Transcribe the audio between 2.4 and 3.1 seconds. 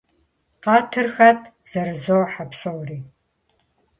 псори.